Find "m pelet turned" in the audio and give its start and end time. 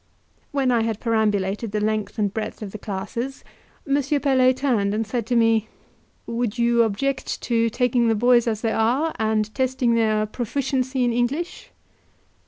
3.87-4.95